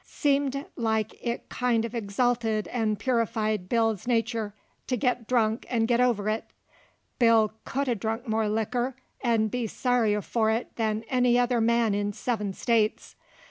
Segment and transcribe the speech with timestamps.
[0.07, 4.53] Seemed like it kind uv exalted an' purified Bill's nachur
[4.87, 6.45] to git drunk an' git over it.
[7.19, 12.13] Bill c'u'd drink more likker 'nd be sorrier for it than any other man in
[12.13, 13.15] seven States.